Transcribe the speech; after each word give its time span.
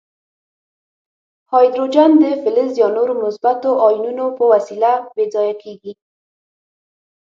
هایدروجن 1.51 2.11
د 2.23 2.25
فلز 2.43 2.71
یا 2.81 2.87
نورو 2.97 3.13
مثبتو 3.23 3.69
آیونونو 3.87 4.25
په 4.37 4.43
وسیله 4.53 4.91
بې 5.15 5.25
ځایه 5.33 5.55
کیږي. 5.63 5.93